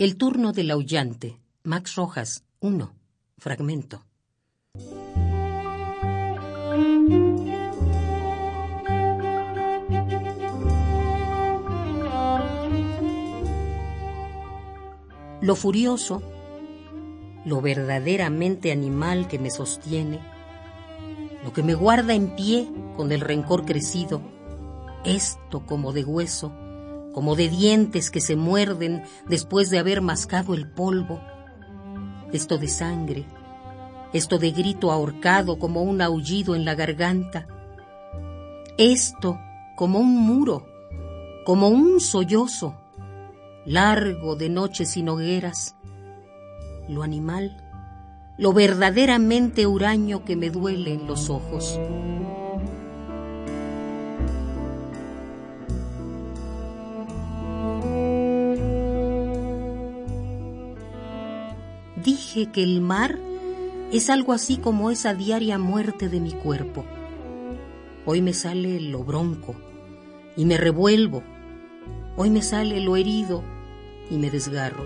El 0.00 0.16
turno 0.16 0.52
del 0.52 0.70
aullante. 0.70 1.40
Max 1.64 1.96
Rojas, 1.96 2.44
1. 2.60 2.94
Fragmento. 3.36 4.04
Lo 15.40 15.56
furioso, 15.56 16.22
lo 17.44 17.60
verdaderamente 17.60 18.70
animal 18.70 19.26
que 19.26 19.40
me 19.40 19.50
sostiene, 19.50 20.20
lo 21.42 21.52
que 21.52 21.64
me 21.64 21.74
guarda 21.74 22.14
en 22.14 22.36
pie 22.36 22.70
con 22.96 23.10
el 23.10 23.20
rencor 23.20 23.64
crecido, 23.64 24.22
esto 25.04 25.66
como 25.66 25.92
de 25.92 26.04
hueso, 26.04 26.52
como 27.18 27.34
de 27.34 27.48
dientes 27.48 28.12
que 28.12 28.20
se 28.20 28.36
muerden 28.36 29.02
después 29.26 29.70
de 29.70 29.80
haber 29.80 30.02
mascado 30.02 30.54
el 30.54 30.68
polvo, 30.68 31.20
esto 32.32 32.58
de 32.58 32.68
sangre, 32.68 33.26
esto 34.12 34.38
de 34.38 34.52
grito 34.52 34.92
ahorcado 34.92 35.58
como 35.58 35.82
un 35.82 36.00
aullido 36.00 36.54
en 36.54 36.64
la 36.64 36.76
garganta, 36.76 37.48
esto 38.76 39.36
como 39.74 39.98
un 39.98 40.14
muro, 40.14 40.64
como 41.44 41.66
un 41.66 41.98
sollozo, 41.98 42.76
largo 43.66 44.36
de 44.36 44.48
noches 44.48 44.90
sin 44.92 45.08
hogueras, 45.08 45.74
lo 46.88 47.02
animal, 47.02 47.56
lo 48.38 48.52
verdaderamente 48.52 49.66
huraño 49.66 50.24
que 50.24 50.36
me 50.36 50.50
duele 50.50 50.94
en 50.94 51.08
los 51.08 51.30
ojos. 51.30 51.80
Dije 62.04 62.50
que 62.52 62.62
el 62.62 62.80
mar 62.80 63.18
es 63.92 64.10
algo 64.10 64.32
así 64.32 64.58
como 64.58 64.90
esa 64.90 65.14
diaria 65.14 65.58
muerte 65.58 66.08
de 66.08 66.20
mi 66.20 66.32
cuerpo. 66.32 66.84
Hoy 68.06 68.22
me 68.22 68.34
sale 68.34 68.80
lo 68.80 69.02
bronco 69.04 69.56
y 70.36 70.44
me 70.44 70.56
revuelvo. 70.56 71.22
Hoy 72.16 72.30
me 72.30 72.42
sale 72.42 72.80
lo 72.80 72.96
herido 72.96 73.42
y 74.10 74.16
me 74.16 74.30
desgarro. 74.30 74.84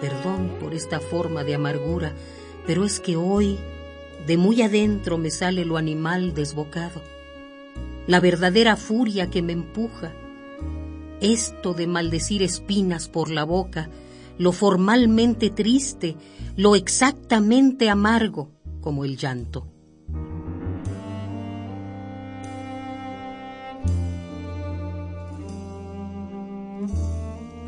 Perdón 0.00 0.52
por 0.60 0.74
esta 0.74 1.00
forma 1.00 1.44
de 1.44 1.54
amargura, 1.54 2.12
pero 2.66 2.84
es 2.84 3.00
que 3.00 3.16
hoy 3.16 3.58
de 4.26 4.36
muy 4.36 4.62
adentro 4.62 5.18
me 5.18 5.30
sale 5.30 5.64
lo 5.64 5.76
animal 5.76 6.34
desbocado, 6.34 7.00
la 8.06 8.20
verdadera 8.20 8.76
furia 8.76 9.30
que 9.30 9.40
me 9.40 9.52
empuja, 9.52 10.12
esto 11.20 11.74
de 11.74 11.86
maldecir 11.86 12.42
espinas 12.42 13.08
por 13.08 13.30
la 13.30 13.44
boca, 13.44 13.88
lo 14.38 14.52
formalmente 14.52 15.50
triste, 15.50 16.16
lo 16.56 16.74
exactamente 16.74 17.90
amargo 17.90 18.50
como 18.80 19.04
el 19.04 19.16
llanto. 19.16 19.66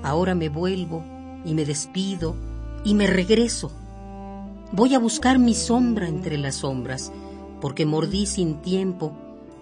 Ahora 0.03 0.35
me 0.35 0.49
vuelvo 0.49 1.05
y 1.45 1.55
me 1.55 1.65
despido 1.65 2.35
y 2.85 2.95
me 2.95 3.07
regreso. 3.07 3.71
Voy 4.73 4.95
a 4.95 4.99
buscar 4.99 5.39
mi 5.39 5.55
sombra 5.55 6.09
entre 6.09 6.39
las 6.39 6.57
sombras, 6.57 7.13
porque 7.61 7.85
mordí 7.85 8.27
sin 8.27 8.63
tiempo 8.63 9.13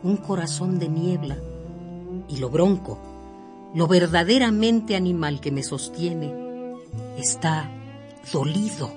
un 0.03 0.17
corazón 0.17 0.79
de 0.79 0.89
niebla 0.89 1.37
y 2.29 2.37
lo 2.37 2.51
bronco, 2.51 2.99
lo 3.75 3.87
verdaderamente 3.87 4.95
animal 4.95 5.41
que 5.41 5.51
me 5.51 5.63
sostiene, 5.63 6.46
está 7.17 7.69
dolido. 8.33 8.91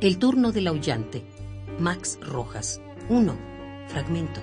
El 0.00 0.20
turno 0.20 0.52
del 0.52 0.68
aullante. 0.68 1.24
Max 1.80 2.20
Rojas. 2.22 2.80
1. 3.08 3.36
Fragmento. 3.88 4.40